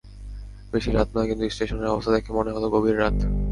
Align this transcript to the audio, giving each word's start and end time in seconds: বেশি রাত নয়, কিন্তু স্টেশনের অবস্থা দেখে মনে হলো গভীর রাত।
বেশি 0.73 0.89
রাত 0.91 1.09
নয়, 1.15 1.27
কিন্তু 1.29 1.43
স্টেশনের 1.55 1.91
অবস্থা 1.93 2.11
দেখে 2.15 2.31
মনে 2.37 2.53
হলো 2.55 2.67
গভীর 2.75 2.95
রাত। 3.01 3.17